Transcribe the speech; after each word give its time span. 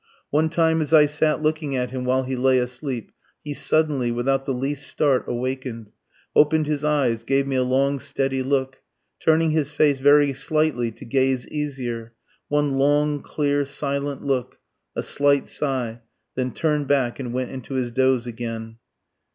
One 0.31 0.49
time 0.49 0.81
as 0.81 0.93
I 0.93 1.05
sat 1.05 1.43
looking 1.43 1.75
at 1.75 1.91
him 1.91 2.05
while 2.05 2.23
he 2.23 2.35
lay 2.35 2.57
asleep, 2.57 3.11
he 3.43 3.53
suddenly, 3.53 4.11
without 4.11 4.45
the 4.45 4.51
least 4.55 4.87
start 4.87 5.25
awaken'd, 5.27 5.91
open'd 6.35 6.65
his 6.65 6.83
eyes, 6.83 7.21
gave 7.23 7.45
me 7.45 7.55
a 7.55 7.61
long 7.63 7.99
steady 7.99 8.41
look, 8.41 8.77
turning 9.19 9.51
his 9.51 9.69
face 9.69 9.99
very 9.99 10.33
slightly 10.33 10.89
to 10.89 11.05
gaze 11.05 11.47
easier 11.49 12.13
one 12.47 12.79
long, 12.79 13.21
clear, 13.21 13.63
silent 13.63 14.23
look 14.23 14.57
a 14.95 15.03
slight 15.03 15.47
sigh 15.47 16.01
then 16.33 16.51
turn'd 16.51 16.87
back 16.87 17.19
and 17.19 17.31
went 17.31 17.51
into 17.51 17.75
his 17.75 17.91
doze 17.91 18.25
again. 18.25 18.77